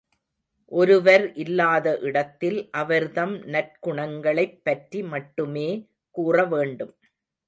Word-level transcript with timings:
ஒருவர் 0.71 1.33
இல்லாத 1.33 1.97
இடத்தில் 1.99 2.69
அவர்தம் 2.71 3.35
நற்குணங்களைப் 3.47 4.57
பற்றி 4.63 5.03
மட்டுமே 5.03 5.67
கூறவேண்டும். 6.15 6.93